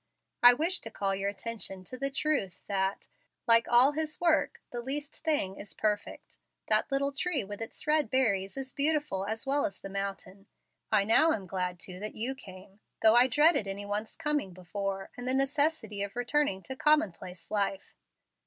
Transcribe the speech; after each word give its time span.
I 0.41 0.55
wished 0.55 0.81
to 0.85 0.89
call 0.89 1.13
your 1.15 1.29
attention 1.29 1.83
to 1.83 1.95
the 1.95 2.09
truth 2.09 2.63
that, 2.65 3.07
like 3.47 3.67
all 3.69 3.91
His 3.91 4.19
work, 4.19 4.59
the 4.71 4.81
least 4.81 5.17
thing 5.17 5.57
is 5.57 5.75
perfect. 5.75 6.39
That 6.69 6.91
little 6.91 7.11
tree 7.11 7.43
with 7.43 7.61
its 7.61 7.85
red 7.85 8.09
berries 8.09 8.57
is 8.57 8.73
beautiful 8.73 9.25
as 9.27 9.45
well 9.45 9.63
as 9.63 9.77
the 9.79 9.89
mountain. 9.89 10.47
I 10.91 11.03
now 11.03 11.33
am 11.33 11.45
glad 11.45 11.79
too 11.79 11.99
that 11.99 12.15
you 12.15 12.33
came, 12.33 12.79
though 13.03 13.13
I 13.13 13.27
dreaded 13.27 13.67
any 13.67 13.85
one's 13.85 14.15
coming 14.15 14.53
before, 14.55 15.11
and 15.15 15.27
the 15.27 15.35
necessity 15.35 16.01
of 16.01 16.15
returning 16.15 16.63
to 16.63 16.75
common 16.75 17.11
place 17.11 17.51
life. 17.51 17.93